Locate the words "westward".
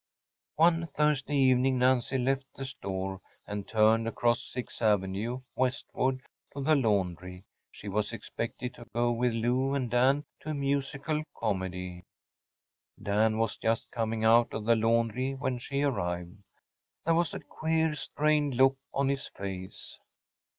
5.55-6.23